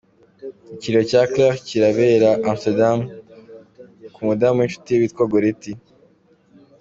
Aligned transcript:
Ikiriyo 0.75 1.03
cya 1.11 1.21
Claire 1.31 1.57
kirabera 1.67 2.29
Amsterdam 2.49 2.99
ku 4.13 4.19
mudamu 4.27 4.57
w’incuti 4.59 4.89
ye 4.93 4.99
witwa 5.01 5.23
Goretti. 5.31 5.71